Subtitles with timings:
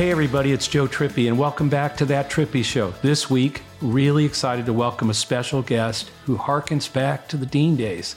[0.00, 2.92] Hey, everybody, it's Joe Trippi, and welcome back to That Trippi Show.
[3.02, 7.76] This week, really excited to welcome a special guest who harkens back to the Dean
[7.76, 8.16] days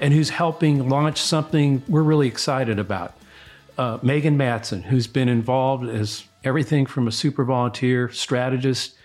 [0.00, 3.14] and who's helping launch something we're really excited about.
[3.78, 8.96] Uh, Megan Matson, who's been involved as everything from a super volunteer, strategist,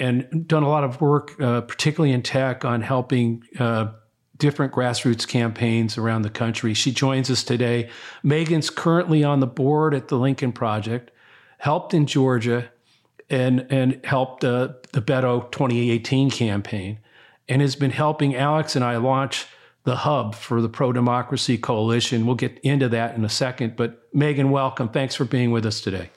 [0.00, 3.92] and done a lot of work, uh, particularly in tech, on helping uh,
[4.36, 6.74] different grassroots campaigns around the country.
[6.74, 7.88] She joins us today.
[8.24, 11.12] Megan's currently on the board at the Lincoln Project
[11.62, 12.68] helped in Georgia
[13.30, 16.98] and and helped uh, the Beto 2018 campaign,
[17.48, 19.46] and has been helping Alex and I launch
[19.84, 22.26] the hub for the Pro Democracy Coalition.
[22.26, 23.76] We'll get into that in a second.
[23.76, 24.88] But Megan, welcome.
[24.88, 26.10] Thanks for being with us today.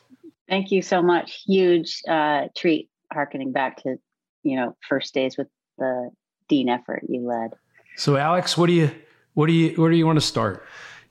[0.50, 1.44] Thank you so much.
[1.46, 3.98] Huge uh, treat, harkening back to
[4.42, 6.10] you know first days with the
[6.50, 7.52] Dean effort you led.
[7.98, 8.90] So, Alex, what do you
[9.36, 10.66] what do you where do you want to start?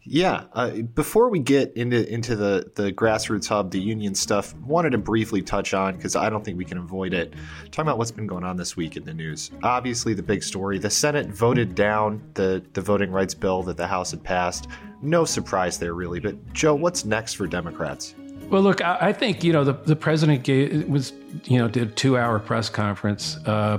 [0.07, 4.91] Yeah, uh, before we get into into the the grassroots hub, the union stuff, wanted
[4.91, 7.33] to briefly touch on because I don't think we can avoid it.
[7.71, 9.51] Talking about what's been going on this week in the news.
[9.63, 13.87] Obviously, the big story: the Senate voted down the the voting rights bill that the
[13.87, 14.69] House had passed.
[15.01, 16.21] No surprise there, really.
[16.21, 18.15] But Joe, what's next for Democrats?
[18.51, 21.83] Well, look, I, I think you know the the president gave was you know did
[21.89, 23.79] a two hour press conference, uh,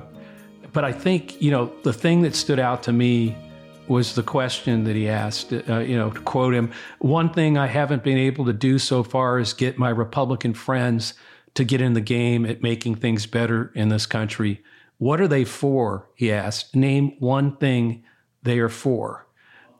[0.73, 3.35] but I think you know the thing that stood out to me
[3.87, 5.53] was the question that he asked.
[5.53, 9.03] Uh, you know, to quote him, one thing I haven't been able to do so
[9.03, 11.13] far is get my Republican friends
[11.55, 14.61] to get in the game at making things better in this country.
[14.97, 16.07] What are they for?
[16.15, 16.75] He asked.
[16.75, 18.03] Name one thing
[18.43, 19.27] they are for.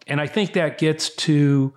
[0.07, 1.73] And I think that gets to,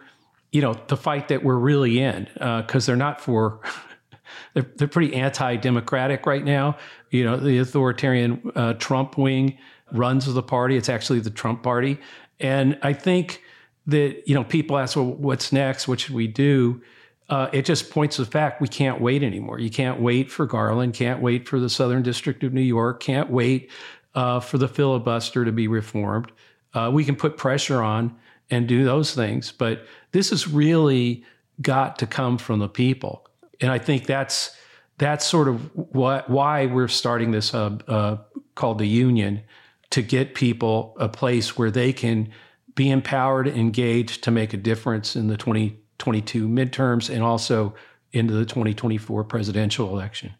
[0.52, 3.60] you know, the fight that we're really in, because uh, they're not for.
[4.54, 6.76] they're, they're pretty anti-democratic right now.
[7.10, 9.58] You know, the authoritarian uh, Trump wing
[9.92, 10.76] runs of the party.
[10.76, 11.98] It's actually the Trump party.
[12.40, 13.42] And I think
[13.86, 15.88] that, you know, people ask, well, what's next?
[15.88, 16.82] What should we do?
[17.28, 19.58] Uh, it just points to the fact we can't wait anymore.
[19.58, 23.30] You can't wait for Garland, can't wait for the Southern District of New York, can't
[23.30, 23.70] wait
[24.14, 26.32] uh, for the filibuster to be reformed.
[26.72, 28.16] Uh, we can put pressure on
[28.50, 31.22] and do those things, but this has really
[31.60, 33.28] got to come from the people.
[33.60, 34.54] And I think that's
[34.96, 38.16] that's sort of what, why we're starting this hub uh,
[38.56, 39.42] called the Union
[39.90, 42.30] to get people a place where they can
[42.74, 47.74] be empowered, engaged to make a difference in the 2022 midterms and also
[48.12, 50.34] into the 2024 presidential election.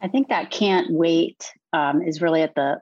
[0.00, 2.80] I think that can't wait um, is really at the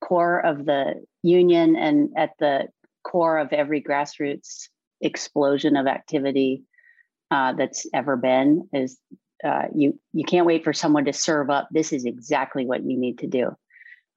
[0.00, 2.68] core of the union and at the
[3.02, 4.68] core of every grassroots
[5.00, 6.62] explosion of activity
[7.30, 8.98] uh, that's ever been is
[9.44, 12.98] uh, you you can't wait for someone to serve up this is exactly what you
[12.98, 13.56] need to do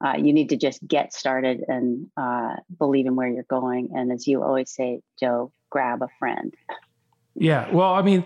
[0.04, 3.90] uh, you need to just get started and uh, believe in where you're going.
[3.96, 6.54] And as you always say, Joe, grab a friend.
[7.36, 8.26] Yeah, well, I mean,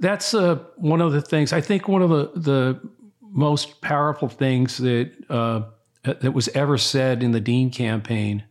[0.00, 1.52] that's uh, one of the things.
[1.52, 2.80] I think one of the the
[3.20, 5.62] most powerful things that uh,
[6.02, 8.44] that was ever said in the Dean campaign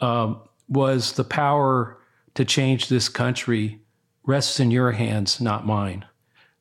[0.00, 1.98] um, was the power
[2.34, 3.80] to change this country
[4.24, 6.04] rests in your hands, not mine.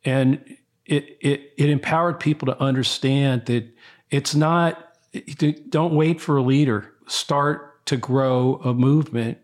[0.04, 3.68] And it it it empowered people to understand that
[4.10, 4.95] it's not
[5.70, 6.94] don't wait for a leader.
[7.08, 9.38] Start to grow a movement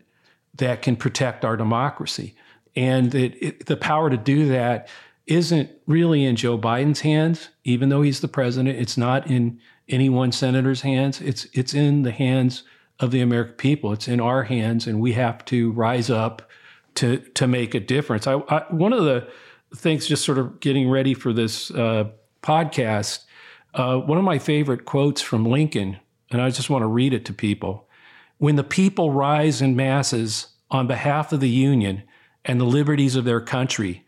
[0.54, 2.34] that can protect our democracy.
[2.74, 4.88] And it, it, the power to do that
[5.26, 8.78] isn't really in Joe Biden's hands, even though he's the president.
[8.78, 11.20] It's not in any one senator's hands.
[11.20, 12.64] It's it's in the hands
[12.98, 13.92] of the American people.
[13.92, 16.48] It's in our hands, and we have to rise up
[16.96, 18.26] to to make a difference.
[18.26, 19.28] I, I one of the
[19.74, 22.10] things, just sort of getting ready for this uh,
[22.42, 23.24] podcast,
[23.74, 25.98] uh, one of my favorite quotes from Lincoln,
[26.30, 27.88] and I just want to read it to people.
[28.38, 32.02] When the people rise in masses on behalf of the Union
[32.44, 34.04] and the liberties of their country,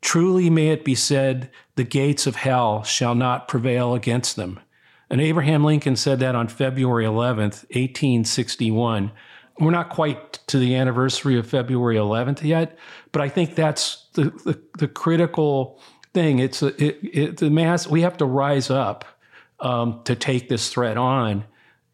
[0.00, 4.60] truly may it be said, the gates of hell shall not prevail against them.
[5.10, 9.10] And Abraham Lincoln said that on February 11th, 1861.
[9.58, 12.78] We're not quite to the anniversary of February 11th yet,
[13.10, 15.80] but I think that's the, the, the critical
[16.18, 16.38] thing.
[16.40, 17.86] It's a, it, it, the mass.
[17.86, 19.04] We have to rise up
[19.60, 21.44] um, to take this threat on,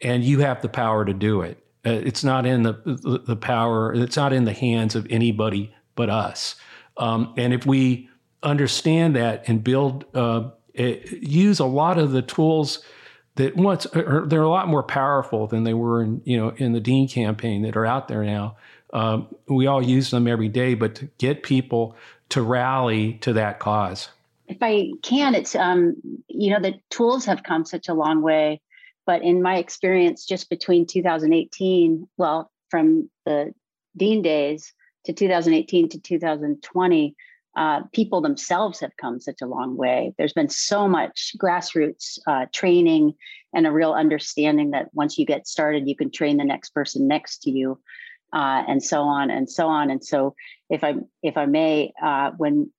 [0.00, 1.59] and you have the power to do it.
[1.87, 3.93] Uh, it's not in the, the, the power.
[3.93, 6.56] It's not in the hands of anybody but us.
[6.97, 8.09] Um, and if we
[8.43, 12.82] understand that and build, uh, it, use a lot of the tools
[13.37, 16.73] that once are, they're a lot more powerful than they were in you know in
[16.73, 18.56] the Dean campaign that are out there now.
[18.93, 21.97] Um, we all use them every day, but to get people
[22.31, 24.09] to rally to that cause.
[24.46, 25.96] If I can, it's um,
[26.29, 28.61] you know the tools have come such a long way,
[29.06, 33.55] but in my experience, just between 2018, well, from the
[33.96, 34.73] Dean days
[35.05, 37.14] to 2018 to 2020,
[37.56, 40.12] uh, people themselves have come such a long way.
[40.19, 43.14] There's been so much grassroots uh, training
[43.55, 47.06] and a real understanding that once you get started, you can train the next person
[47.06, 47.81] next to you,
[48.32, 49.90] uh, and so on and so on.
[49.90, 50.35] And so,
[50.69, 52.73] if I if I may, uh, when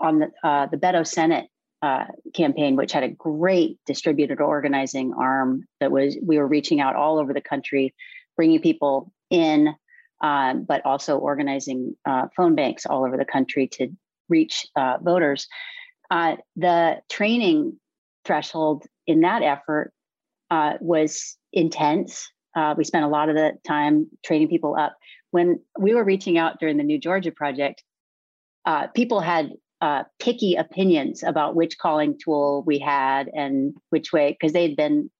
[0.00, 1.48] on the uh, the Beto Senate
[1.82, 2.04] uh,
[2.34, 7.18] campaign, which had a great distributed organizing arm that was we were reaching out all
[7.18, 7.94] over the country,
[8.36, 9.74] bringing people in
[10.22, 13.88] um, but also organizing uh, phone banks all over the country to
[14.28, 15.46] reach uh, voters.
[16.10, 17.78] Uh, the training
[18.24, 19.92] threshold in that effort
[20.50, 22.28] uh, was intense.
[22.78, 24.96] We spent a lot of the time training people up.
[25.30, 27.84] When we were reaching out during the New Georgia Project,
[28.64, 29.50] uh, people had
[30.18, 35.10] picky opinions about which calling tool we had and which way, because they had been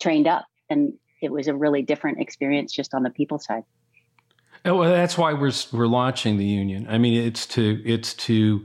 [0.00, 0.46] trained up.
[0.70, 3.64] And it was a really different experience just on the people side.
[4.64, 6.86] Oh, well, that's why we're we're launching the union.
[6.88, 8.64] I mean, it's to it's to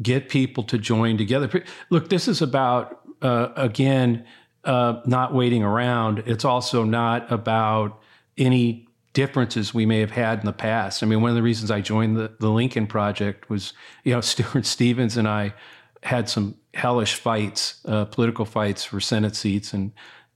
[0.00, 1.64] get people to join together.
[1.90, 4.24] Look, this is about uh, again
[4.64, 6.22] uh, not waiting around.
[6.26, 8.00] It's also not about
[8.38, 11.02] any differences we may have had in the past.
[11.02, 13.72] I mean, one of the reasons I joined the, the Lincoln Project was,
[14.04, 15.54] you know, Stuart Stevens and I
[16.02, 19.92] had some hellish fights, uh, political fights for Senate seats and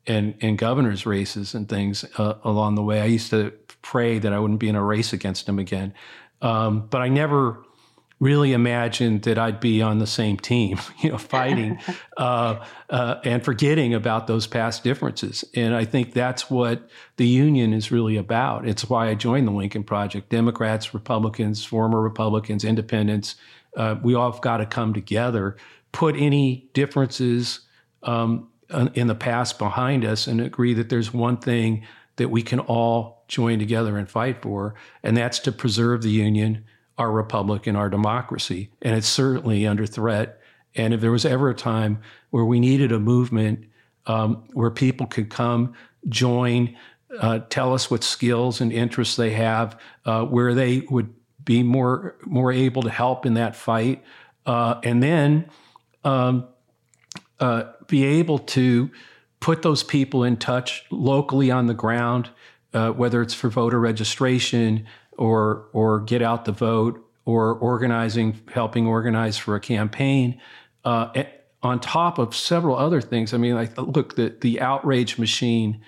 [0.09, 3.01] and and governors races and things uh, along the way.
[3.01, 3.53] I used to
[3.83, 5.93] pray that I wouldn't be in a race against him again,
[6.43, 7.66] um, but I never
[8.19, 11.79] really imagined that I'd be on the same team, you know, fighting
[12.17, 15.45] uh, uh, and forgetting about those past differences.
[15.55, 18.67] And I think that's what the union is really about.
[18.67, 20.31] It's why I joined the Lincoln Project.
[20.31, 23.37] Democrats, Republicans, former Republicans, independents,
[23.77, 25.57] uh, we all have got to come together,
[25.93, 27.61] put any differences.
[28.03, 28.49] Um,
[28.95, 31.87] in the past behind us and agree that there's one thing
[32.17, 36.65] that we can all join together and fight for, and that's to preserve the Union,
[36.99, 38.71] our republic, and our democracy.
[38.83, 40.41] And it's certainly under threat.
[40.75, 42.01] And if there was ever a time
[42.31, 43.67] where we needed a movement
[44.07, 45.75] um, where people could come,
[46.09, 46.77] join,
[47.19, 51.13] uh, tell us what skills and interests they have, uh, where they would
[51.45, 54.03] be more more able to help in that fight,
[54.47, 55.49] uh, and then
[56.05, 56.47] um,
[57.41, 58.91] uh, be able to
[59.41, 62.31] put those people in touch locally on the ground,
[62.75, 64.87] uh, whether it's for voter registration
[65.19, 70.41] or or get out the vote or organizing, helping organize for a campaign.
[70.85, 71.25] Uh,
[71.63, 75.81] on top of several other things, I mean, like look, the the outrage machine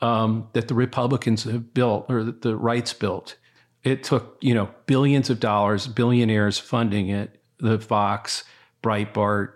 [0.00, 3.36] um, that the Republicans have built or that the rights built,
[3.84, 7.40] it took you know billions of dollars, billionaires funding it.
[7.58, 8.44] The Fox,
[8.82, 9.52] Breitbart,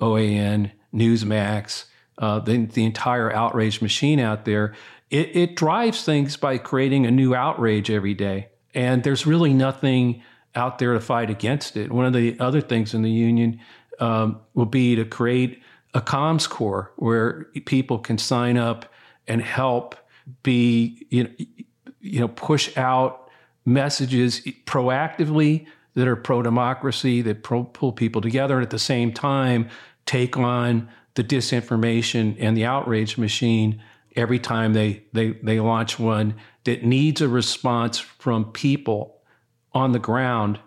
[0.00, 1.86] OAN, Newsmax,
[2.18, 4.74] uh, the, the entire outrage machine out there.
[5.10, 8.48] It, it drives things by creating a new outrage every day.
[8.74, 10.22] And there's really nothing
[10.54, 11.90] out there to fight against it.
[11.90, 13.60] One of the other things in the union
[14.00, 15.62] um, will be to create
[15.94, 18.86] a comms corps where people can sign up
[19.28, 19.94] and help
[20.42, 21.30] be, you know,
[22.00, 23.30] you know push out
[23.64, 29.12] messages proactively that are pro democracy, that pro- pull people together, and at the same
[29.12, 29.68] time
[30.06, 33.82] take on the disinformation and the outrage machine
[34.16, 39.20] every time they, they, they launch one that needs a response from people
[39.72, 40.60] on the ground.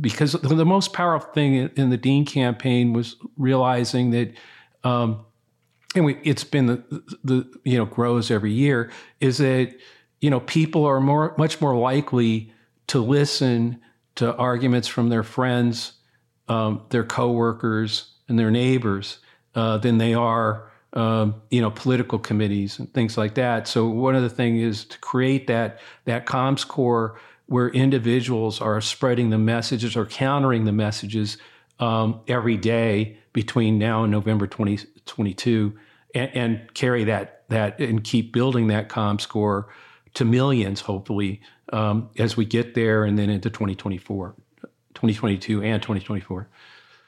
[0.00, 4.32] Because the most powerful thing in the Dean campaign was realizing that,
[4.84, 5.24] um,
[5.94, 8.90] and we, it's been the, the, you know, grows every year,
[9.20, 9.74] is that,
[10.20, 12.52] you know, people are more, much more likely
[12.86, 13.80] to listen
[14.14, 15.94] to arguments from their friends,
[16.48, 19.18] um, their coworkers, and their neighbors
[19.54, 23.66] uh, than they are, um, you know, political committees and things like that.
[23.66, 28.80] So one of the things is to create that that comms corps where individuals are
[28.80, 31.38] spreading the messages or countering the messages
[31.80, 35.78] um, every day between now and November 2022,
[36.14, 39.68] and, and, carry that that and keep building that comms corps
[40.14, 41.40] to millions, hopefully,
[41.72, 44.34] um, as we get there and then into 2024,
[44.94, 46.48] 2022 and 2024.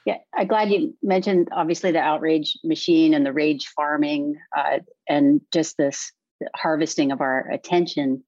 [0.04, 5.40] Yeah, I'm glad you mentioned obviously the outrage machine and the rage farming uh, and
[5.52, 6.12] just this
[6.54, 8.23] harvesting of our attention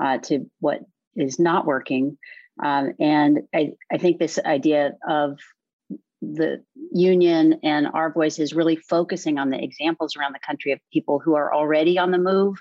[0.00, 0.80] uh, to what
[1.16, 2.16] is not working.
[2.62, 5.38] Um, and I, I think this idea of
[6.22, 10.80] the union and our voice is really focusing on the examples around the country of
[10.92, 12.56] people who are already on the move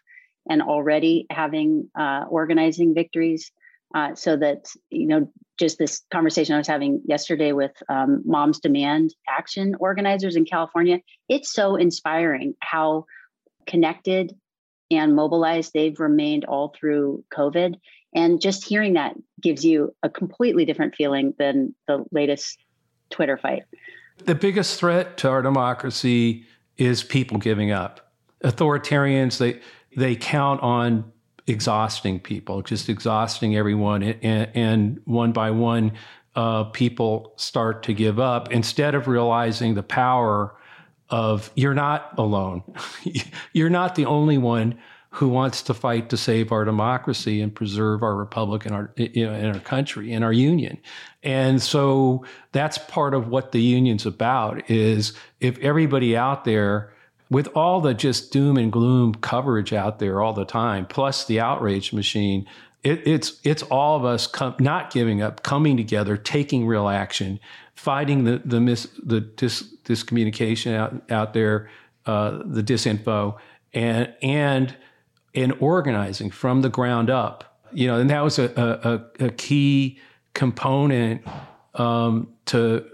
[0.50, 3.52] and already having uh, organizing victories.
[3.96, 8.60] Uh, so that you know, just this conversation I was having yesterday with um, Moms
[8.60, 11.00] Demand Action organizers in California,
[11.30, 13.06] it's so inspiring how
[13.66, 14.36] connected
[14.92, 17.76] and mobilized they've remained all through COVID.
[18.14, 22.58] And just hearing that gives you a completely different feeling than the latest
[23.10, 23.64] Twitter fight.
[24.26, 28.12] The biggest threat to our democracy is people giving up.
[28.44, 29.62] Authoritarians, they
[29.96, 31.14] they count on
[31.48, 35.92] exhausting people, just exhausting everyone, and, and one by one,
[36.36, 40.56] uh, people start to give up instead of realizing the power
[41.10, 42.64] of you're not alone.
[43.54, 44.78] you're not the only one
[45.12, 49.26] who wants to fight to save our democracy and preserve our republic and our you
[49.26, 50.78] know in our country and our union.
[51.24, 56.92] And so that's part of what the union's about is if everybody out there
[57.30, 61.40] with all the just doom and gloom coverage out there all the time, plus the
[61.40, 62.48] outrage machine,
[62.84, 67.40] it, it's it's all of us com- not giving up, coming together, taking real action,
[67.74, 71.70] fighting the the mis the dis, discommunication out out there,
[72.06, 73.38] uh, the disinfo,
[73.74, 74.76] and and
[75.34, 77.60] and organizing from the ground up.
[77.74, 80.00] You know, and that was a, a, a key
[80.34, 81.24] component
[81.74, 82.86] um, to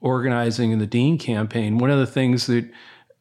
[0.00, 1.78] organizing in the Dean campaign.
[1.78, 2.70] One of the things that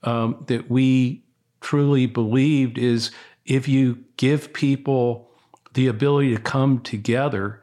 [0.04, 1.24] um, that we
[1.62, 3.12] truly believed is
[3.46, 5.32] if you give people
[5.74, 7.62] the ability to come together,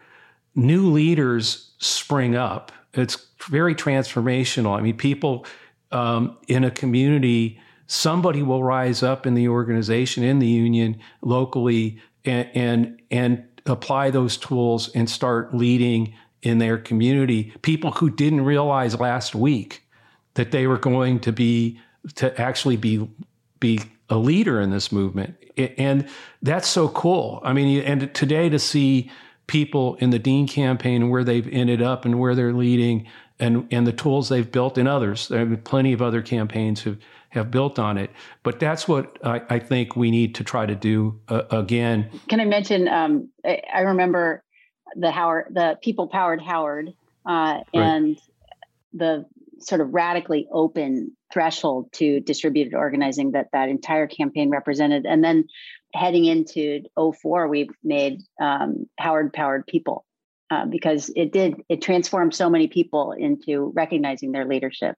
[0.55, 2.71] new leaders spring up.
[2.93, 4.77] It's very transformational.
[4.77, 5.47] I mean, people
[5.91, 12.01] um, in a community somebody will rise up in the organization, in the union, locally,
[12.25, 17.53] and and, and apply those tools and start leading in their community.
[17.63, 19.83] People who didn't realize last week
[20.35, 21.81] that they were going to be
[22.17, 23.09] to actually be
[23.61, 23.81] be
[24.11, 26.09] a leader in this movement, and
[26.43, 27.41] that's so cool.
[27.45, 29.11] I mean, and today to see
[29.47, 33.07] people in the Dean campaign and where they've ended up and where they're leading
[33.39, 35.29] and and the tools they've built and others.
[35.29, 36.97] There have been plenty of other campaigns who
[37.35, 38.11] have built on it.
[38.43, 42.09] But that's what I, I think we need to try to do uh, again.
[42.29, 42.89] Can I mention?
[42.89, 44.45] Um, I, I, remember
[44.95, 46.95] the Howard, the people powered Howard,
[47.27, 48.21] uh, and right.
[48.93, 49.27] the
[49.59, 55.05] sort of radically open threshold to distributed organizing that that entire campaign represented.
[55.05, 55.49] And then
[55.93, 60.07] heading into 04, we made um, Howard powered people.
[60.51, 64.95] Uh, because it did it transformed so many people into recognizing their leadership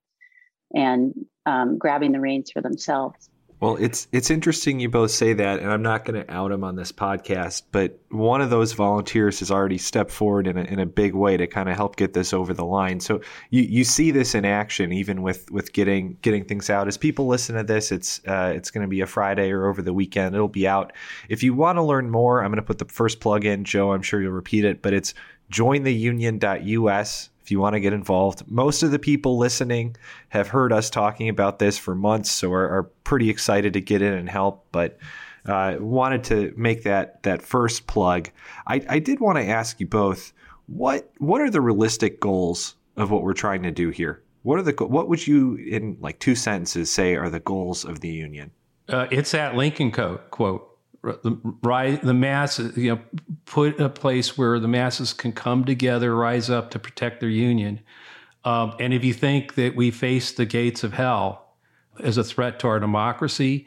[0.75, 1.15] and
[1.47, 3.31] um, grabbing the reins for themselves.
[3.59, 6.63] Well, it's it's interesting you both say that, and I'm not going to out him
[6.63, 10.79] on this podcast, but one of those volunteers has already stepped forward in a, in
[10.79, 13.01] a big way to kind of help get this over the line.
[13.01, 16.87] So you, you see this in action, even with, with getting getting things out.
[16.87, 19.81] As people listen to this, it's uh, it's going to be a Friday or over
[19.81, 20.35] the weekend.
[20.35, 20.93] It'll be out.
[21.31, 23.65] If you want to learn more, I'm going to put the first plug in.
[23.65, 25.15] Joe, I'm sure you'll repeat it, but it's
[25.51, 28.43] jointheunion.us if you want to get involved.
[28.49, 29.95] Most of the people listening
[30.31, 34.03] have heard us talking about this for months, so are, are pretty excited to get
[34.03, 34.67] in and help.
[34.73, 34.99] But
[35.47, 38.31] uh, wanted to make that that first plug.
[38.67, 40.33] I, I did want to ask you both
[40.67, 44.25] what what are the realistic goals of what we're trying to do here?
[44.43, 48.01] What are the what would you in like two sentences say are the goals of
[48.01, 48.51] the union?
[48.89, 50.76] Uh, it's that Lincoln quote quote
[51.13, 53.01] the rise, the masses, you know,
[53.45, 57.81] put a place where the masses can come together, rise up to protect their union.
[58.45, 61.55] Um, and if you think that we face the gates of hell
[62.01, 63.67] as a threat to our democracy,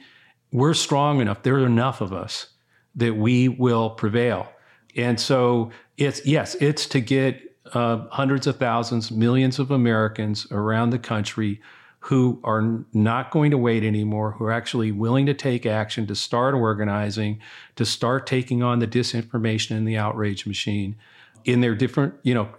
[0.52, 1.44] we're strong enough.
[1.44, 2.48] There are enough of us
[2.96, 4.48] that we will prevail.
[4.96, 7.42] And so it's yes, it's to get
[7.74, 11.62] uh, hundreds of thousands, millions of Americans around the country
[12.02, 16.16] who are not going to wait anymore, who are actually willing to take action, to
[16.16, 17.40] start organizing,
[17.76, 20.96] to start taking on the disinformation and the outrage machine
[21.44, 22.50] in their different, you know,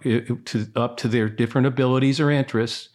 [0.45, 2.89] to, up to their different abilities or interests.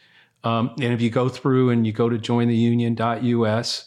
[0.44, 3.84] Um, and if you go through and you go to jointheunion.us,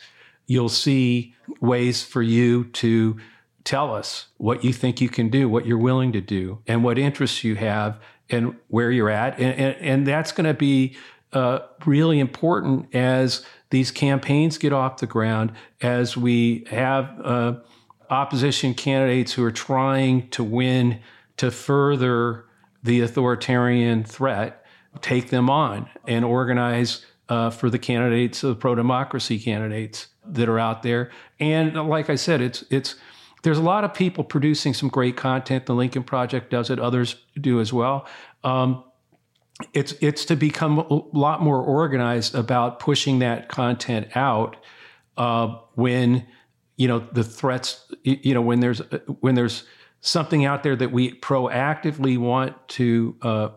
[0.48, 3.18] you'll see ways for you to
[3.64, 6.98] tell us what you think you can do, what you're willing to do, and what
[6.98, 8.00] interests you have,
[8.30, 9.40] and where you're at.
[9.40, 10.98] And, and, and that's going to be
[11.34, 17.54] uh, really important as these campaigns get off the ground, as we have uh,
[18.10, 21.00] opposition candidates who are trying to win
[21.38, 22.46] to further
[22.84, 24.66] the authoritarian threat,
[25.02, 30.60] take them on and organize uh, for the candidates, the pro democracy candidates that are
[30.60, 31.12] out there.
[31.40, 32.96] And like I said, it's it's
[33.44, 35.66] there's a lot of people producing some great content.
[35.66, 38.08] The Lincoln Project does it; others do as well.
[38.44, 38.84] Um,
[39.74, 44.56] it's it's to become a lot more organized about pushing that content out
[45.18, 46.26] uh, when
[46.78, 47.92] you know the threats.
[48.04, 48.80] You know when there's
[49.20, 49.66] when there's
[50.02, 53.50] something out there that we proactively want to uh,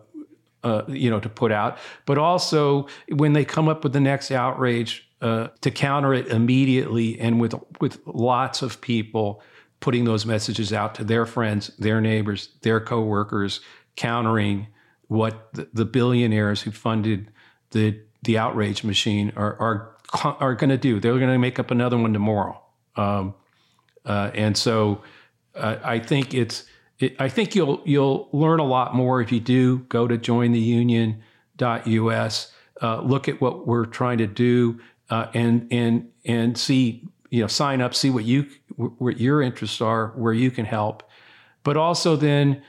[0.63, 4.29] uh, you know to put out, but also when they come up with the next
[4.29, 9.41] outrage uh, to counter it immediately and with with lots of people
[9.79, 13.61] putting those messages out to their friends, their neighbors, their coworkers,
[13.95, 14.67] countering
[15.13, 17.31] what the, the billionaires who funded
[17.69, 19.95] the the outrage machine are are
[20.39, 20.99] are going to do.
[20.99, 22.59] They're going to make up another one tomorrow,
[22.95, 23.35] um,
[24.05, 25.03] uh, and so
[25.55, 26.65] uh, I think it's.
[26.99, 32.51] It, I think you'll you'll learn a lot more if you do go to jointheunion.us.
[32.81, 34.79] Uh, look at what we're trying to do
[35.09, 39.81] uh, and and and see you know sign up, see what you what your interests
[39.81, 41.03] are, where you can help,
[41.63, 42.63] but also then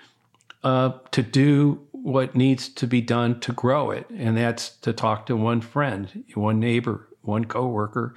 [0.63, 5.25] uh, to do what needs to be done to grow it, and that's to talk
[5.25, 8.15] to one friend, one neighbor, one coworker,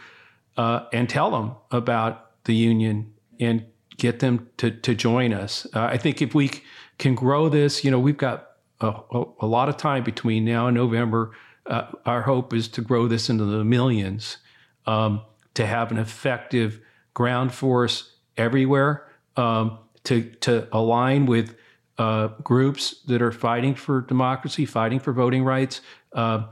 [0.58, 3.65] uh, and tell them about the union and
[3.96, 5.65] get them to to join us.
[5.74, 6.51] Uh, I think if we
[6.98, 8.50] can grow this, you know, we've got
[8.82, 11.32] a, a, a lot of time between now and November.
[11.65, 14.38] Uh, our hope is to grow this into the millions,
[14.86, 15.22] um,
[15.53, 16.82] to have an effective
[17.13, 21.56] ground force everywhere, um, to to align with
[21.98, 25.82] uh, groups that are fighting for democracy, fighting for voting rights,
[26.13, 26.46] uh,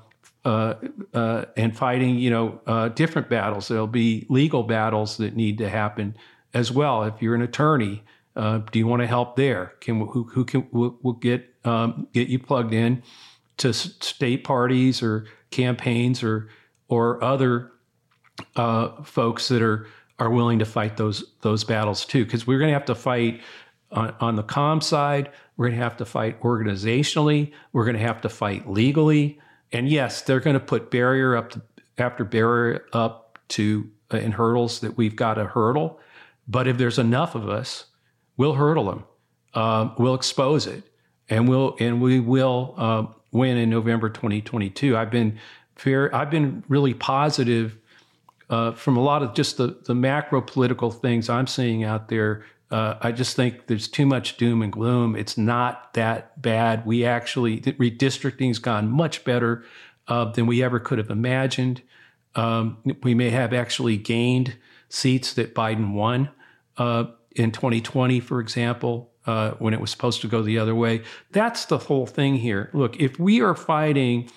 [0.44, 0.76] uh,
[1.14, 3.68] uh and fighting, you know, uh, different battles.
[3.68, 6.16] There'll be legal battles that need to happen
[6.54, 7.04] as well.
[7.04, 8.04] If you're an attorney,
[8.36, 9.74] uh, do you want to help there?
[9.82, 13.04] Can who, who can will, will get um, get you plugged in
[13.58, 16.50] to state parties or campaigns or
[16.88, 17.72] or other
[19.04, 19.88] folks that are
[20.18, 22.26] are willing to fight those those battles too?
[22.26, 23.42] Because we're going to have to fight
[23.96, 27.52] on, on the com side, we're going to have to fight organizationally.
[27.74, 29.40] We're going to have to fight legally.
[29.72, 31.62] And yes, they're going to put barrier up to,
[31.98, 36.00] after barrier up to uh, hurdles that we've got to hurdle.
[36.48, 37.86] But if there's enough of us,
[38.38, 39.04] we'll hurdle them.
[39.54, 40.84] Um, we'll expose it,
[41.30, 44.98] and we'll and we will uh, win in November 2022.
[44.98, 45.40] I've been
[45.76, 46.14] fair.
[46.14, 47.78] I've been really positive
[48.50, 52.46] uh, from a lot of just the the macro political things I'm seeing out there
[52.76, 55.16] uh, I just think there's too much doom and gloom.
[55.16, 56.86] It's not that bad.
[56.86, 59.64] We actually, redistricting's gone much better
[60.10, 61.82] uh, than we ever could have imagined.
[62.36, 64.58] Um, we may have actually gained
[64.90, 66.32] seats that Biden won
[66.78, 71.02] uh, in 2020, for example, uh, when it was supposed to go the other way.
[71.32, 72.72] That's the whole thing here.
[72.74, 74.30] Look, if we are fighting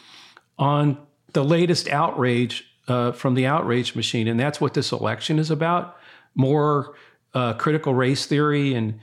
[0.60, 0.96] on
[1.32, 5.96] the latest outrage uh, from the outrage machine, and that's what this election is about,
[6.36, 6.94] more
[7.34, 9.00] uh, critical race theory and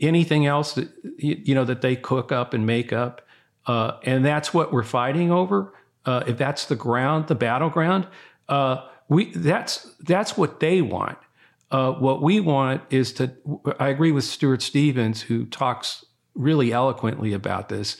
[0.00, 3.22] anything else that you know that they cook up and make up,
[3.66, 5.74] uh, and that's what we're fighting over.
[6.04, 8.06] Uh, if that's the ground, the battleground,
[8.48, 11.18] uh, we that's that's what they want.
[11.70, 13.32] Uh, what we want is to.
[13.80, 17.96] I agree with Stuart Stevens, who talks really eloquently about this,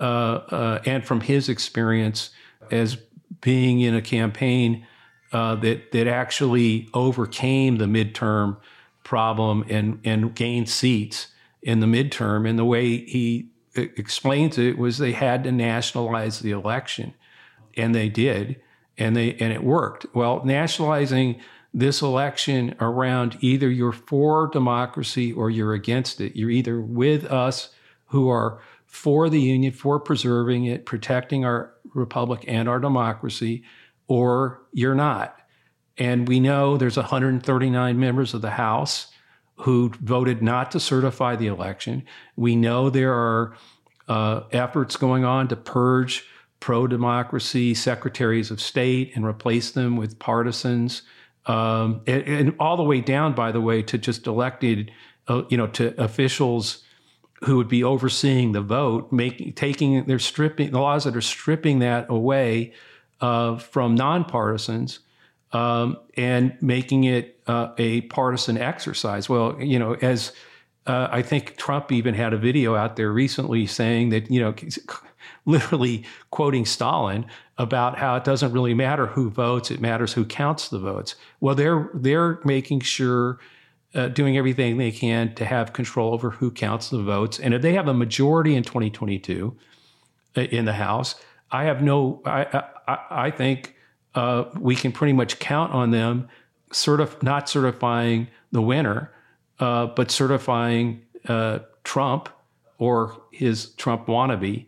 [0.00, 2.30] uh, and from his experience
[2.70, 2.98] as
[3.40, 4.86] being in a campaign
[5.32, 8.58] that that actually overcame the midterm
[9.06, 11.28] problem and and gain seats
[11.62, 12.48] in the midterm.
[12.48, 17.14] And the way he explains it was they had to nationalize the election,
[17.76, 18.60] and they did,
[18.98, 20.06] and they and it worked.
[20.12, 21.40] Well, nationalizing
[21.72, 26.34] this election around either you're for democracy or you're against it.
[26.34, 27.70] You're either with us
[28.06, 33.62] who are for the union, for preserving it, protecting our republic and our democracy,
[34.08, 35.38] or you're not.
[35.98, 39.08] And we know there's 139 members of the House
[39.60, 42.04] who voted not to certify the election.
[42.36, 43.56] We know there are
[44.08, 46.24] uh, efforts going on to purge
[46.60, 51.02] pro democracy secretaries of state and replace them with partisans.
[51.46, 54.90] Um, and, and, all the way down, by the way, to just elected,
[55.28, 56.82] uh, you know, to officials
[57.44, 61.78] who would be overseeing the vote, making, taking, they're stripping the laws that are stripping
[61.78, 62.72] that away
[63.20, 64.98] uh, from nonpartisans
[65.56, 69.28] um, and making it uh, a partisan exercise.
[69.28, 70.32] Well, you know, as
[70.86, 74.54] uh, I think Trump even had a video out there recently saying that, you know,
[75.46, 77.24] literally quoting Stalin
[77.56, 81.14] about how it doesn't really matter who votes; it matters who counts the votes.
[81.40, 83.38] Well, they're they're making sure.
[83.94, 87.38] Uh, doing everything they can to have control over who counts the votes.
[87.38, 89.56] And if they have a majority in 2022
[90.36, 91.14] uh, in the House,
[91.50, 93.75] I have no, I, I, I think
[94.16, 96.28] uh, we can pretty much count on them,
[96.72, 99.12] sort of not certifying the winner,
[99.60, 102.30] uh, but certifying uh, Trump
[102.78, 104.64] or his Trump wannabe,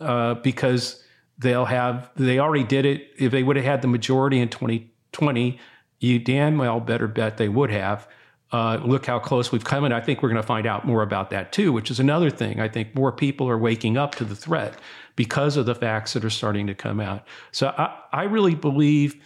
[0.00, 1.02] uh, because
[1.38, 3.08] they'll have they already did it.
[3.18, 5.58] If they would have had the majority in 2020,
[5.98, 8.08] you damn well better bet they would have.
[8.52, 11.02] Uh, look how close we've come, and I think we're going to find out more
[11.02, 12.60] about that too, which is another thing.
[12.60, 14.74] I think more people are waking up to the threat
[15.16, 17.26] because of the facts that are starting to come out.
[17.50, 19.16] So I, I really believe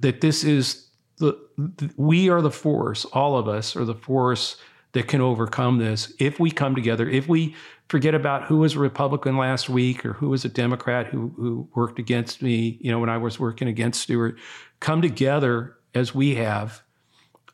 [0.00, 3.04] that this is the, the we are the force.
[3.06, 4.56] All of us are the force
[4.92, 7.08] that can overcome this if we come together.
[7.08, 7.54] If we
[7.88, 11.68] forget about who was a Republican last week or who was a Democrat who who
[11.74, 14.38] worked against me, you know, when I was working against Stuart,
[14.80, 16.82] come together as we have.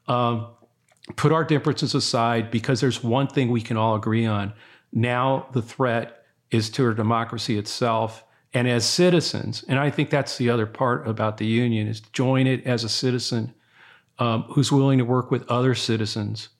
[0.07, 0.49] Um,
[1.17, 4.53] put our differences aside because there's one thing we can all agree on.
[4.93, 8.25] Now the threat is to our democracy itself.
[8.53, 12.47] And as citizens, and I think that's the other part about the union is join
[12.47, 13.53] it as a citizen
[14.19, 16.51] um, who's willing to work with other citizens,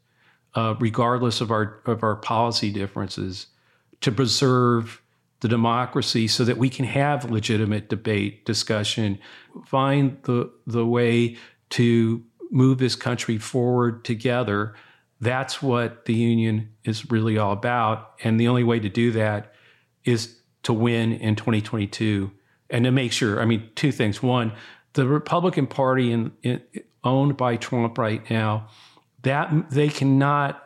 [0.55, 3.47] uh, regardless of our of our policy differences,
[4.01, 5.01] to preserve
[5.41, 9.19] the democracy so that we can have legitimate debate, discussion,
[9.65, 11.37] find the the way
[11.71, 14.75] to move this country forward together.
[15.21, 18.13] That's what the union is really all about.
[18.23, 19.54] And the only way to do that
[20.05, 22.31] is to win in 2022
[22.71, 23.41] and to make sure.
[23.41, 24.23] I mean, two things.
[24.23, 24.53] One,
[24.95, 26.63] the Republican Party in, in,
[27.03, 28.69] owned by Trump right now,
[29.23, 30.63] that they cannot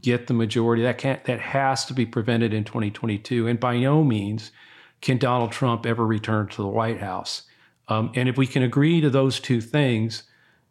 [0.00, 0.82] get the majority.
[0.82, 1.24] That can't.
[1.24, 3.46] That has to be prevented in 2022.
[3.46, 4.52] And by no means
[5.00, 7.42] can Donald Trump ever return to the White House.
[7.88, 10.24] Um, and if we can agree to those two things,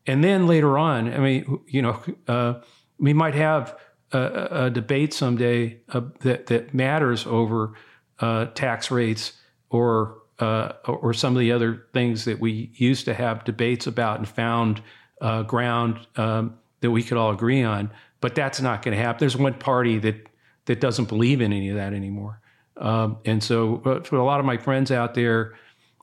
[0.07, 2.55] and then later on, I mean, you know, uh,
[2.99, 3.77] we might have
[4.11, 7.73] a, a debate someday uh, that that matters over
[8.19, 9.33] uh, tax rates
[9.69, 14.17] or uh, or some of the other things that we used to have debates about
[14.17, 14.81] and found
[15.21, 17.89] uh, ground um, that we could all agree on.
[18.19, 19.19] But that's not going to happen.
[19.19, 20.27] There's one party that
[20.65, 22.41] that doesn't believe in any of that anymore.
[22.77, 25.55] Um, and so, uh, for a lot of my friends out there,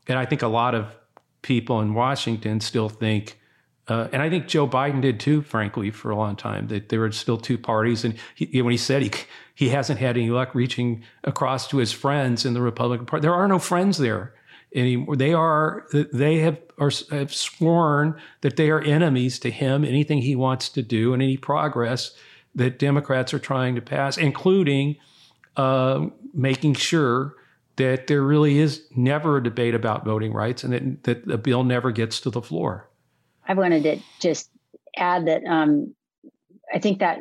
[0.08, 0.86] and I think a lot of
[1.42, 3.38] people in Washington still think
[3.88, 6.68] uh, and I think Joe Biden did too, frankly, for a long time.
[6.68, 9.10] That there were still two parties, and he, when he said he
[9.54, 13.34] he hasn't had any luck reaching across to his friends in the Republican Party, there
[13.34, 14.34] are no friends there
[14.74, 15.16] anymore.
[15.16, 19.84] They are they have are have sworn that they are enemies to him.
[19.84, 22.14] Anything he wants to do and any progress
[22.54, 24.96] that Democrats are trying to pass, including
[25.56, 27.34] uh, making sure
[27.76, 31.64] that there really is never a debate about voting rights and that, that the bill
[31.64, 32.88] never gets to the floor.
[33.46, 34.50] I wanted to just
[34.96, 35.94] add that um,
[36.72, 37.20] I think that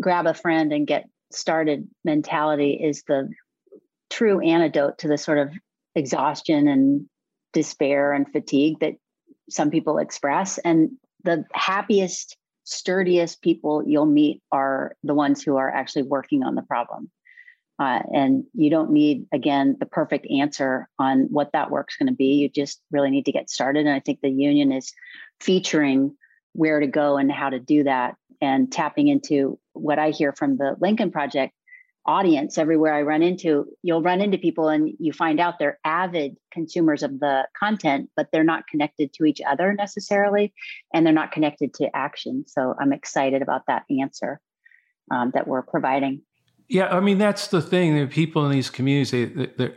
[0.00, 3.28] grab a friend and get started mentality is the
[4.08, 5.52] true antidote to the sort of
[5.94, 7.06] exhaustion and
[7.52, 8.94] despair and fatigue that
[9.48, 10.58] some people express.
[10.58, 10.90] And
[11.24, 16.62] the happiest, sturdiest people you'll meet are the ones who are actually working on the
[16.62, 17.10] problem.
[17.80, 22.14] Uh, and you don't need, again, the perfect answer on what that work's going to
[22.14, 22.34] be.
[22.34, 23.86] You just really need to get started.
[23.86, 24.92] And I think the union is
[25.40, 26.14] featuring
[26.52, 30.58] where to go and how to do that and tapping into what I hear from
[30.58, 31.54] the Lincoln Project
[32.04, 33.66] audience everywhere I run into.
[33.82, 38.28] You'll run into people and you find out they're avid consumers of the content, but
[38.30, 40.52] they're not connected to each other necessarily,
[40.92, 42.44] and they're not connected to action.
[42.46, 44.38] So I'm excited about that answer
[45.10, 46.22] um, that we're providing.
[46.70, 47.98] Yeah, I mean that's the thing.
[47.98, 49.72] The people in these communities they, they,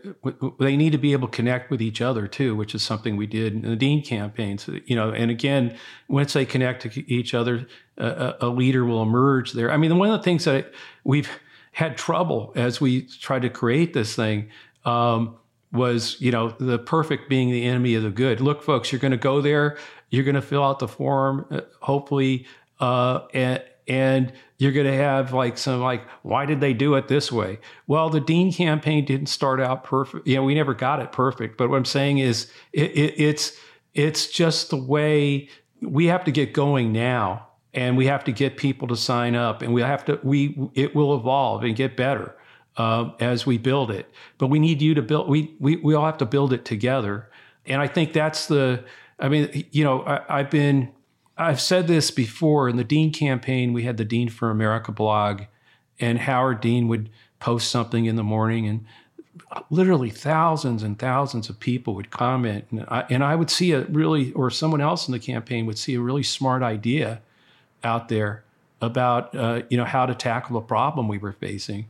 [0.59, 3.25] they need to be able to connect with each other too, which is something we
[3.25, 4.69] did in the Dean campaigns.
[4.85, 5.75] You know, and again,
[6.07, 7.65] once they connect to each other,
[7.97, 9.71] a, a leader will emerge there.
[9.71, 10.71] I mean, one of the things that
[11.03, 11.27] we've
[11.71, 14.49] had trouble as we tried to create this thing
[14.85, 15.35] um,
[15.71, 18.39] was, you know, the perfect being the enemy of the good.
[18.39, 19.79] Look, folks, you're going to go there.
[20.11, 22.45] You're going to fill out the form, uh, hopefully,
[22.79, 27.07] uh, and and you're going to have like some like why did they do it
[27.07, 27.59] this way?
[27.87, 31.57] Well the dean campaign didn't start out perfect you know we never got it perfect
[31.57, 33.57] but what i'm saying is it, it, it's
[33.93, 35.49] it's just the way
[35.81, 39.61] we have to get going now and we have to get people to sign up
[39.61, 42.35] and we have to we it will evolve and get better
[42.77, 44.09] uh, as we build it.
[44.39, 47.29] But we need you to build we, we we all have to build it together
[47.65, 48.83] and i think that's the
[49.19, 50.91] i mean you know I, i've been
[51.37, 55.43] I've said this before in the Dean campaign, we had the Dean for America blog,
[55.99, 58.85] and Howard Dean would post something in the morning, and
[59.69, 62.65] literally thousands and thousands of people would comment.
[62.71, 65.77] And I, and I would see a really, or someone else in the campaign would
[65.77, 67.21] see a really smart idea
[67.83, 68.43] out there
[68.81, 71.87] about, uh, you know, how to tackle a problem we were facing.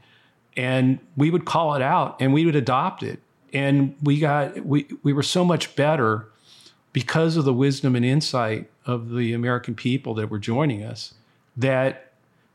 [0.56, 3.19] And we would call it out and we would adopt it.
[3.51, 6.27] And we got, we, we were so much better
[6.93, 11.15] because of the wisdom and insight of the American people that were joining us,
[11.58, 12.13] that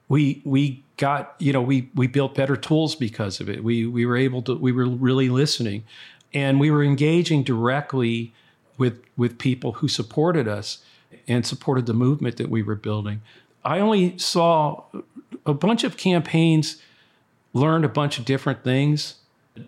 [0.09, 3.63] we we got you know we we built better tools because of it.
[3.63, 5.85] We we were able to we were really listening,
[6.33, 8.33] and we were engaging directly
[8.79, 10.79] with with people who supported us
[11.27, 13.21] and supported the movement that we were building.
[13.65, 14.85] I only saw
[15.45, 16.81] a bunch of campaigns,
[17.53, 19.17] learned a bunch of different things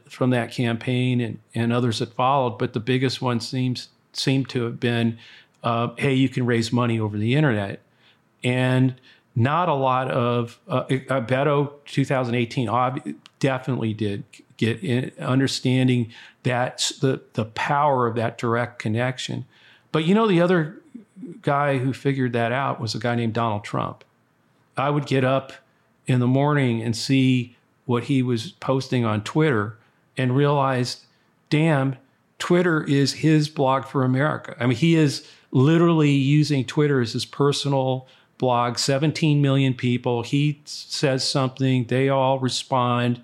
[0.09, 4.65] from that campaign and, and others that followed, but the biggest one seems seemed to
[4.65, 5.19] have been,
[5.63, 7.81] uh, hey, you can raise money over the internet,
[8.43, 8.95] and
[9.35, 14.25] not a lot of uh, uh Beto 2018 definitely did
[14.57, 19.47] get in understanding that the the power of that direct connection.
[19.93, 20.81] But you know, the other
[21.43, 24.05] guy who figured that out was a guy named Donald Trump.
[24.77, 25.53] I would get up
[26.07, 29.77] in the morning and see what he was posting on Twitter
[30.17, 31.05] and realize,
[31.49, 31.97] damn,
[32.41, 34.57] Twitter is his blog for America.
[34.59, 40.23] I mean, he is literally using Twitter as his personal blog, 17 million people.
[40.23, 43.23] He says something, they all respond,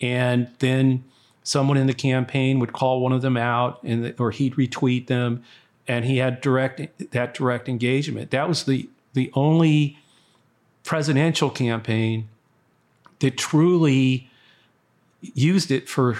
[0.00, 1.04] and then
[1.42, 5.44] someone in the campaign would call one of them out and or he'd retweet them
[5.86, 8.32] and he had direct that direct engagement.
[8.32, 9.98] That was the the only
[10.82, 12.28] presidential campaign
[13.20, 14.28] that truly
[15.20, 16.18] used it for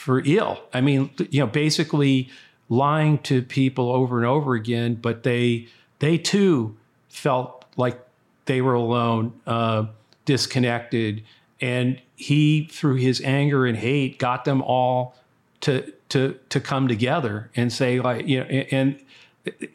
[0.00, 0.58] for ill.
[0.72, 2.30] I mean, you know, basically
[2.70, 6.74] lying to people over and over again, but they they too
[7.10, 8.00] felt like
[8.46, 9.84] they were alone, uh,
[10.24, 11.22] disconnected,
[11.60, 15.14] and he, through his anger and hate, got them all
[15.60, 18.98] to to to come together and say like you know and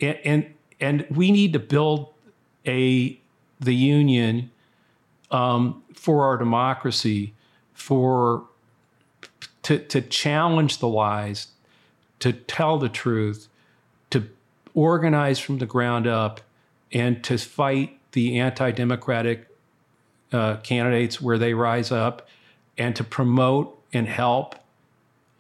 [0.02, 2.12] and and and we need to build
[2.66, 3.20] a
[3.60, 4.50] the union
[5.30, 7.36] um, for our democracy
[7.74, 8.46] for
[9.66, 11.48] to to challenge the lies
[12.20, 13.48] to tell the truth
[14.12, 14.30] to
[14.76, 16.40] organize from the ground up
[16.92, 19.48] and to fight the anti-democratic
[20.32, 22.28] uh, candidates where they rise up
[22.78, 24.56] and to promote and help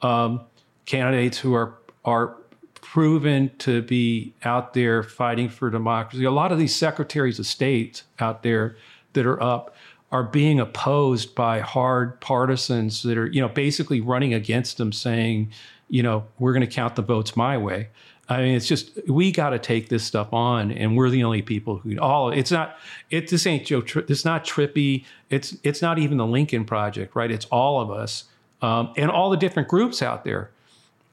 [0.01, 0.41] um,
[0.85, 2.35] candidates who are are
[2.81, 6.23] proven to be out there fighting for democracy.
[6.23, 8.75] A lot of these secretaries of state out there
[9.13, 9.75] that are up
[10.11, 15.51] are being opposed by hard partisans that are, you know, basically running against them, saying,
[15.89, 17.89] you know, we're going to count the votes my way.
[18.27, 21.43] I mean, it's just we got to take this stuff on, and we're the only
[21.43, 22.31] people who all.
[22.31, 22.77] It's not.
[23.11, 23.83] It this ain't Joe.
[24.07, 25.05] It's not Trippi.
[25.29, 27.29] It's it's not even the Lincoln Project, right?
[27.29, 28.23] It's all of us
[28.61, 30.49] um, and all the different groups out there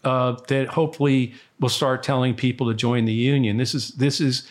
[0.04, 3.56] uh, that hopefully will start telling people to join the union.
[3.56, 4.48] This is this is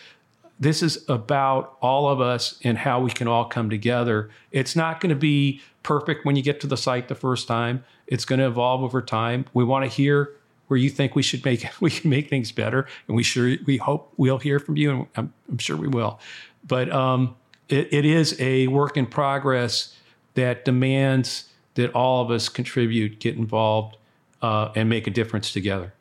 [0.62, 4.30] this is about all of us and how we can all come together.
[4.52, 7.82] It's not going to be perfect when you get to the site the first time.
[8.06, 9.44] It's going to evolve over time.
[9.54, 10.36] We want to hear
[10.68, 13.76] where you think we should make we can make things better, and we sure we
[13.76, 16.20] hope we'll hear from you, and I'm, I'm sure we will.
[16.68, 17.34] But um,
[17.68, 19.96] it, it is a work in progress
[20.34, 23.96] that demands that all of us contribute, get involved,
[24.42, 25.92] uh, and make a difference together.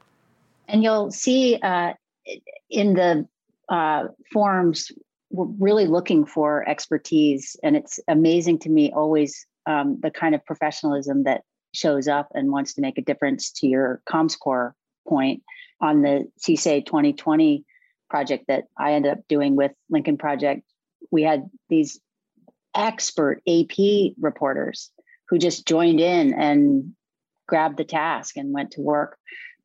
[0.67, 1.93] And you'll see uh,
[2.69, 3.28] in the
[3.72, 4.92] uh, forums,
[5.32, 10.46] we're really looking for expertise, and it's amazing to me always um, the kind of
[10.46, 14.76] professionalism that shows up and wants to make a difference to your comms corps
[15.08, 15.42] point
[15.80, 17.64] on the CSA 2020
[18.10, 20.64] project that I ended up doing with Lincoln Project.
[21.10, 22.00] We had these
[22.76, 24.92] expert AP reporters
[25.30, 26.94] who just joined in and
[27.48, 29.18] grabbed the task and went to work.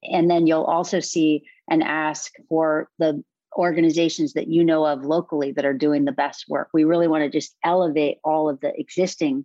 [0.05, 3.25] And then you'll also see and ask for the
[3.57, 6.69] organizations that you know of locally that are doing the best work.
[6.73, 9.45] We really want to just elevate all of the existing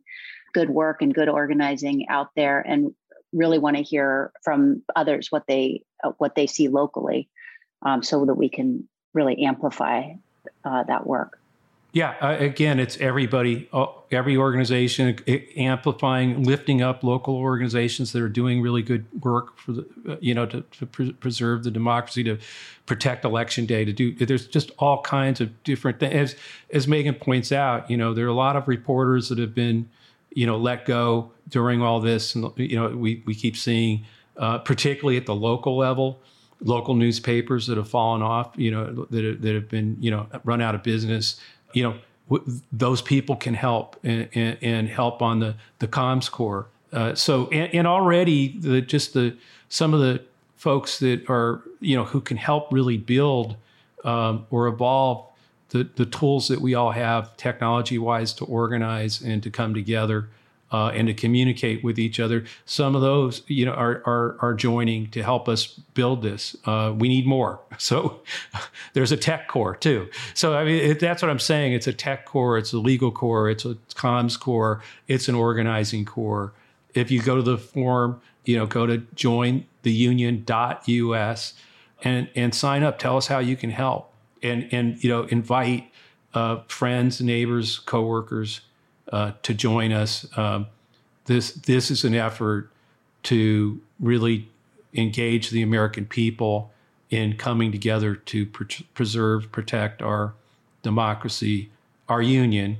[0.54, 2.94] good work and good organizing out there and
[3.34, 5.84] really want to hear from others what they
[6.18, 7.30] what they see locally
[7.84, 10.12] um, so that we can really amplify
[10.66, 11.41] uh, that work
[11.94, 15.18] yeah uh, again it's everybody uh, every organization
[15.58, 20.34] amplifying lifting up local organizations that are doing really good work for the uh, you
[20.34, 22.38] know to, to pre- preserve the democracy to
[22.86, 26.36] protect election day to do there's just all kinds of different things as,
[26.72, 29.90] as megan points out you know there are a lot of reporters that have been
[30.34, 32.36] you know, let go during all this.
[32.36, 34.06] And, you know, we, we keep seeing,
[34.38, 36.22] uh, particularly at the local level,
[36.62, 40.62] local newspapers that have fallen off, you know, that, that have been, you know, run
[40.62, 41.40] out of business.
[41.74, 41.96] You know,
[42.30, 46.68] w- those people can help and, and, and, help on the, the comms corps.
[46.92, 49.36] Uh, so, and, and already the, just the,
[49.70, 50.22] some of the
[50.56, 53.56] folks that are, you know, who can help really build
[54.04, 55.26] um, or evolve
[55.70, 60.28] the, the tools that we all have technology wise to organize and to come together
[60.72, 62.46] uh, and to communicate with each other.
[62.66, 66.56] Some of those, you know, are are, are joining to help us build this.
[66.66, 67.60] Uh, we need more.
[67.82, 68.22] So
[68.94, 70.08] there's a tech core too.
[70.36, 71.74] So I mean, it, that's what I'm saying.
[71.74, 72.60] It's a tech core.
[72.60, 73.50] It's a legal core.
[73.50, 74.84] It's a comms corps.
[75.08, 76.54] It's an organizing core.
[76.94, 81.54] If you go to the form, you know, go to jointheunion.us
[82.04, 83.00] and and sign up.
[83.00, 85.90] Tell us how you can help, and and you know, invite
[86.36, 88.62] uh, friends, neighbors, coworkers
[89.12, 90.26] uh, to join us.
[90.38, 90.68] Um,
[91.26, 92.70] this this is an effort
[93.24, 94.50] to really
[94.94, 96.72] engage the American people
[97.10, 100.34] in coming together to pre- preserve, protect our
[100.82, 101.70] democracy,
[102.10, 102.78] our union,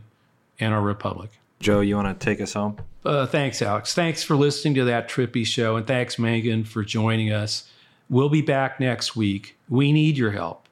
[0.60, 1.32] and our republic.
[1.60, 2.78] Joe, you want to take us home?
[3.06, 3.94] Uh, thanks, Alex.
[3.94, 7.70] Thanks for listening to that trippy show, and thanks, Megan, for joining us.
[8.10, 9.56] We'll be back next week.
[9.70, 10.68] We need your help.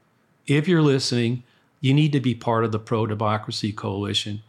[0.48, 1.44] If you're listening,
[1.80, 4.42] you need to be part of the pro democracy coalition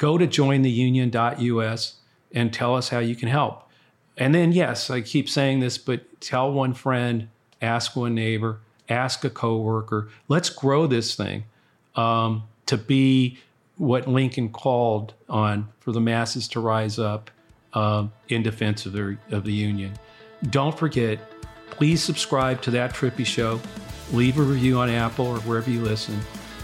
[0.00, 1.94] go to jointheunion.us
[2.32, 3.68] and tell us how you can help.
[4.16, 7.28] And then, yes, I keep saying this, but tell one friend,
[7.60, 10.08] ask one neighbor, ask a coworker.
[10.26, 11.44] Let's grow this thing
[11.96, 13.38] um, to be
[13.76, 17.30] what Lincoln called on for the masses to rise up
[17.74, 18.94] um, in defense of
[19.30, 19.92] of the Union.
[20.48, 21.18] Don't forget,
[21.68, 23.60] please subscribe to That Trippy Show.
[24.12, 26.18] Leave a review on Apple or wherever you listen.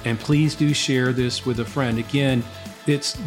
[0.07, 1.99] And please do share this with a friend.
[1.99, 2.43] Again,
[2.87, 3.19] it's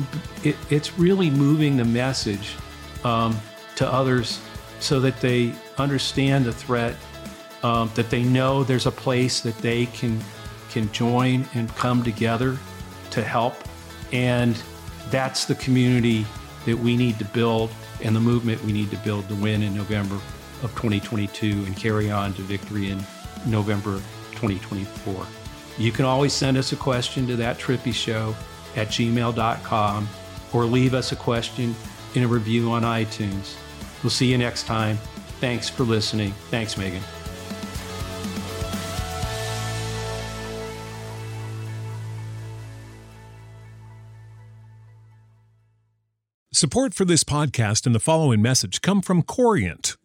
[0.44, 2.56] it, it's really moving the message
[3.04, 3.40] um,
[3.76, 4.40] to others
[4.80, 6.96] so that they understand the threat,
[7.64, 10.20] um, that they know there's a place that they can
[10.70, 12.58] can join and come together
[13.12, 13.56] to help,
[14.12, 14.62] and
[15.10, 16.26] that's the community
[16.66, 19.76] that we need to build and the movement we need to build to win in
[19.76, 20.16] November
[20.62, 23.04] of 2022 and carry on to victory in
[23.46, 23.98] November
[24.32, 25.26] 2024.
[25.78, 28.36] You can always send us a question to that trippy show
[28.80, 30.10] at gmail.com
[30.54, 31.76] or leave us a question
[32.16, 33.56] in a review on iTunes.
[34.04, 34.98] We'll see you next time.
[35.40, 36.32] Thanks for listening.
[36.50, 37.04] Thanks, Megan.
[46.52, 49.96] Support for this podcast and the following message come from Corient